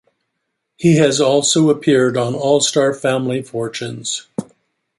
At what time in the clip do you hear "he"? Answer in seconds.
0.77-0.95